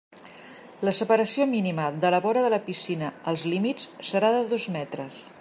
La 0.87 0.93
separació 0.99 1.47
mínima 1.51 1.85
de 2.05 2.11
la 2.15 2.21
vora 2.25 2.43
de 2.47 2.51
la 2.55 2.61
piscina 2.71 3.13
als 3.33 3.45
límits 3.53 3.91
serà 4.13 4.35
de 4.39 4.43
dos 4.57 4.69
metres. 4.81 5.25